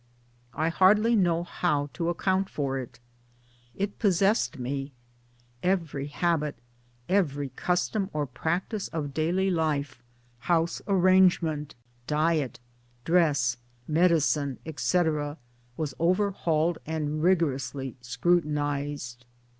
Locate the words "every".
5.61-6.07, 7.07-7.49